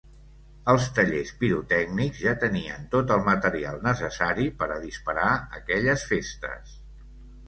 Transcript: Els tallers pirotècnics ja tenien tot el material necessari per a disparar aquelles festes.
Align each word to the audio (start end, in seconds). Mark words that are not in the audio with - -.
Els 0.71 0.85
tallers 0.99 1.33
pirotècnics 1.41 2.21
ja 2.27 2.31
tenien 2.43 2.87
tot 2.95 3.13
el 3.15 3.21
material 3.27 3.77
necessari 3.89 4.47
per 4.63 4.71
a 4.77 4.79
disparar 4.87 5.29
aquelles 5.59 6.07
festes. 6.13 6.73